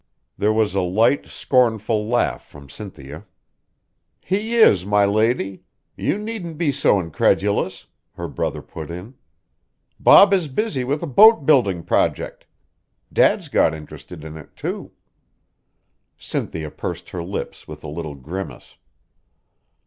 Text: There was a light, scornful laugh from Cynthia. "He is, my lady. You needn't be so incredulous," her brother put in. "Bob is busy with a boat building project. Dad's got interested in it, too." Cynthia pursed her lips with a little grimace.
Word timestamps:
There 0.35 0.51
was 0.51 0.73
a 0.73 0.81
light, 0.81 1.27
scornful 1.27 2.07
laugh 2.07 2.43
from 2.47 2.71
Cynthia. 2.71 3.27
"He 4.19 4.55
is, 4.55 4.83
my 4.83 5.05
lady. 5.05 5.61
You 5.95 6.17
needn't 6.17 6.57
be 6.57 6.71
so 6.71 6.99
incredulous," 6.99 7.85
her 8.15 8.27
brother 8.27 8.63
put 8.63 8.89
in. 8.89 9.13
"Bob 9.99 10.33
is 10.33 10.47
busy 10.47 10.83
with 10.83 11.03
a 11.03 11.05
boat 11.05 11.45
building 11.45 11.83
project. 11.83 12.47
Dad's 13.13 13.47
got 13.47 13.75
interested 13.75 14.23
in 14.23 14.37
it, 14.37 14.55
too." 14.55 14.89
Cynthia 16.17 16.71
pursed 16.71 17.11
her 17.11 17.21
lips 17.21 17.67
with 17.67 17.83
a 17.83 17.87
little 17.87 18.15
grimace. 18.15 18.77